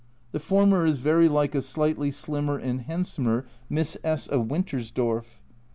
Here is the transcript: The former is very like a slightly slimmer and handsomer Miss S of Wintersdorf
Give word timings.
The 0.31 0.39
former 0.39 0.83
is 0.83 0.97
very 0.97 1.29
like 1.29 1.53
a 1.53 1.61
slightly 1.61 2.09
slimmer 2.09 2.57
and 2.57 2.81
handsomer 2.81 3.45
Miss 3.69 3.99
S 4.03 4.25
of 4.25 4.47
Wintersdorf 4.47 5.25